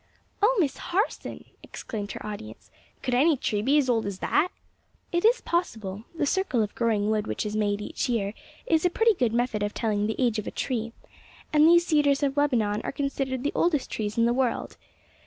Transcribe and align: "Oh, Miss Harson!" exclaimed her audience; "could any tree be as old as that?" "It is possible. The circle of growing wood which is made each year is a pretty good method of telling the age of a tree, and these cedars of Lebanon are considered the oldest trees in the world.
"Oh, 0.41 0.57
Miss 0.59 0.77
Harson!" 0.77 1.45
exclaimed 1.61 2.13
her 2.13 2.25
audience; 2.25 2.71
"could 3.03 3.13
any 3.13 3.37
tree 3.37 3.61
be 3.61 3.77
as 3.77 3.87
old 3.87 4.07
as 4.07 4.17
that?" 4.17 4.47
"It 5.11 5.23
is 5.23 5.41
possible. 5.41 6.05
The 6.17 6.25
circle 6.25 6.63
of 6.63 6.73
growing 6.73 7.11
wood 7.11 7.27
which 7.27 7.45
is 7.45 7.55
made 7.55 7.81
each 7.81 8.09
year 8.09 8.33
is 8.65 8.83
a 8.83 8.89
pretty 8.89 9.13
good 9.13 9.31
method 9.31 9.61
of 9.61 9.75
telling 9.75 10.07
the 10.07 10.15
age 10.17 10.39
of 10.39 10.47
a 10.47 10.49
tree, 10.49 10.91
and 11.53 11.67
these 11.67 11.85
cedars 11.85 12.23
of 12.23 12.35
Lebanon 12.35 12.81
are 12.83 12.91
considered 12.91 13.43
the 13.43 13.53
oldest 13.53 13.91
trees 13.91 14.17
in 14.17 14.25
the 14.25 14.33
world. 14.33 14.75